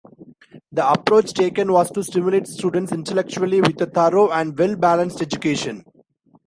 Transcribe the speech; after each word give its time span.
The 0.71 0.91
approach 0.91 1.31
taken 1.31 1.71
was 1.71 1.91
to 1.91 2.03
stimulate 2.03 2.47
students 2.47 2.91
intellectually 2.91 3.61
with 3.61 3.79
a 3.81 3.85
thorough 3.85 4.31
and 4.31 4.57
well-balanced 4.57 5.21
education. 5.21 5.85